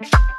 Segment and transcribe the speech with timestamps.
[0.00, 0.08] you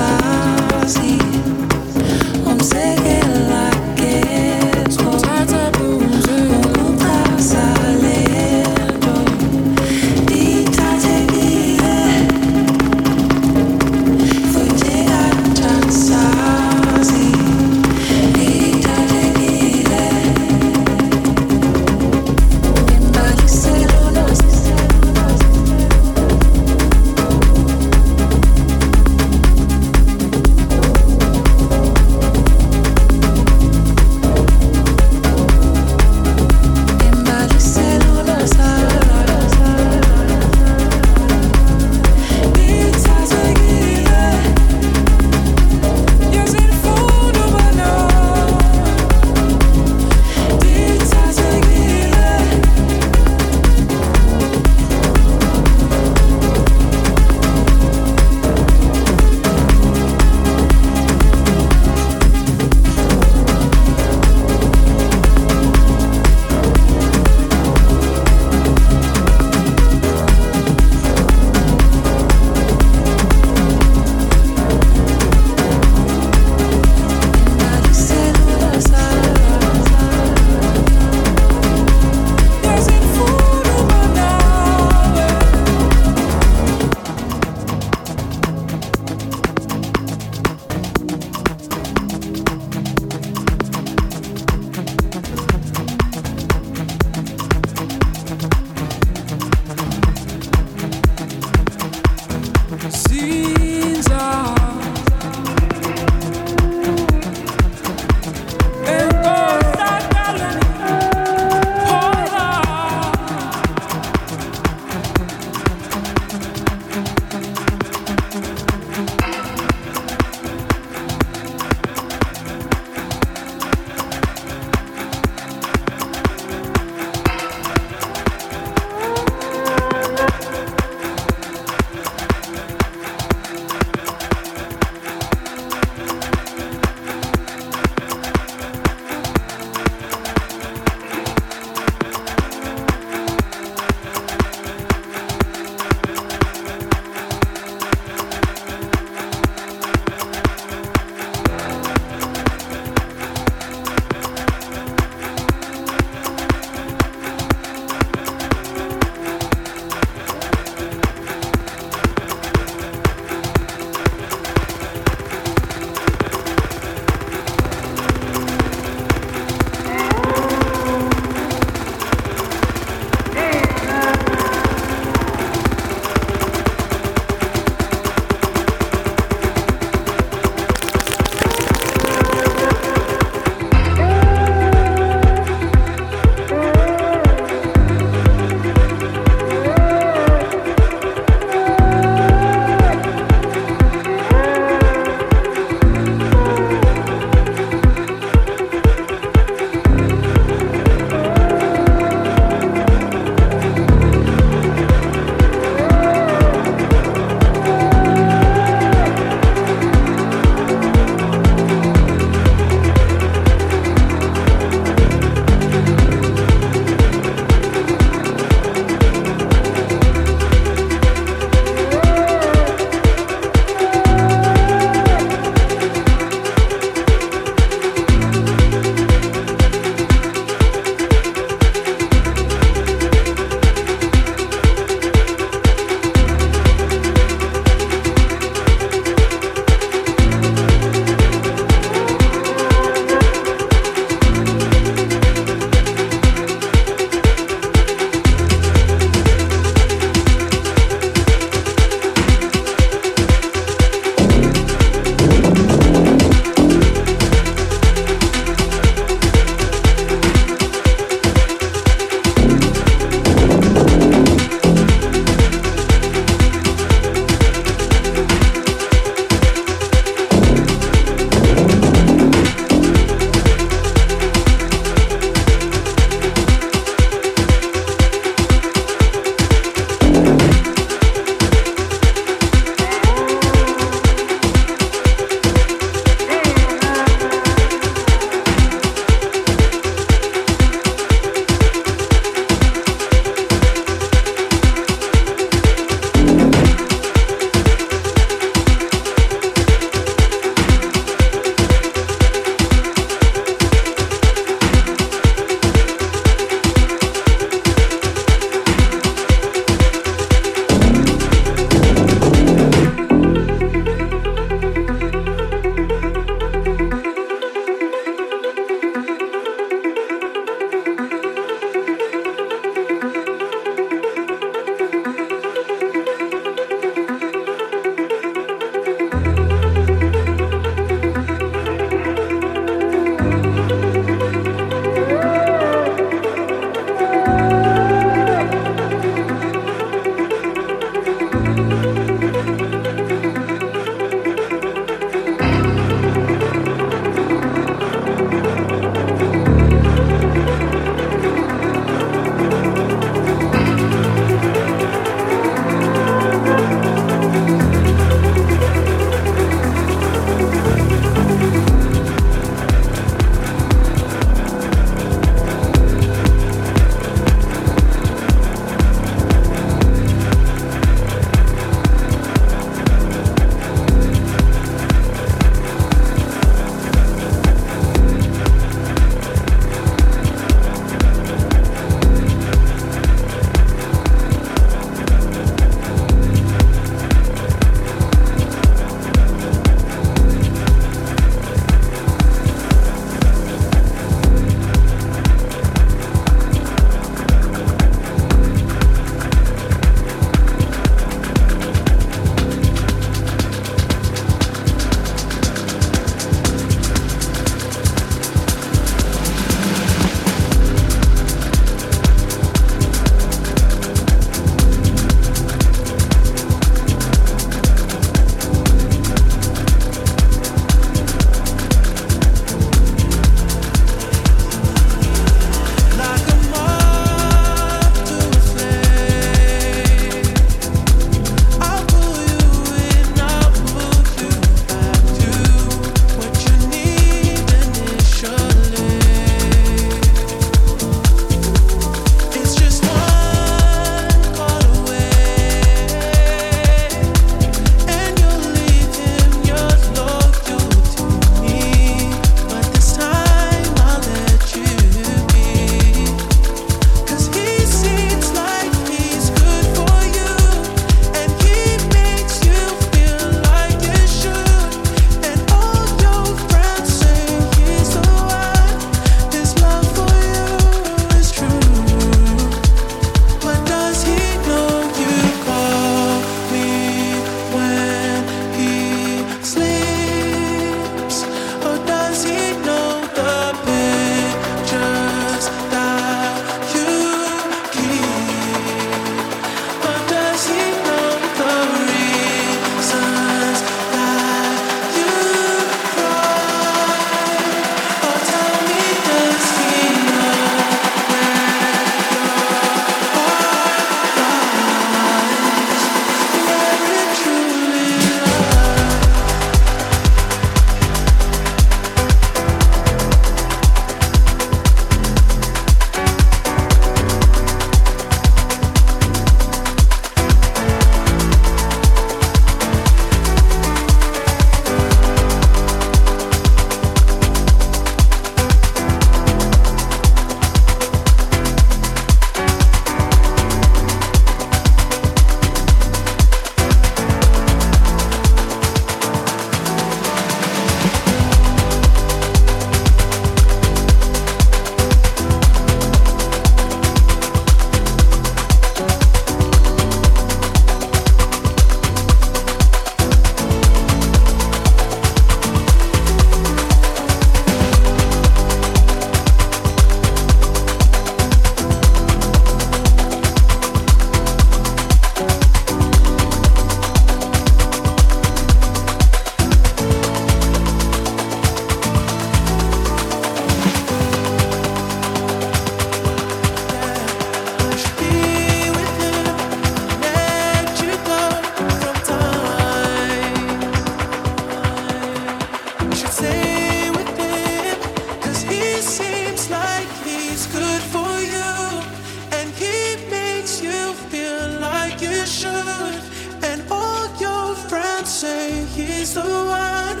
[599.06, 600.00] He's the one.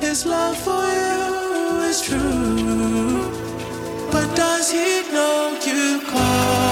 [0.00, 3.28] His love for you is true.
[4.12, 6.63] But does he know you call?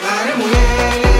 [0.00, 1.17] 나를 위해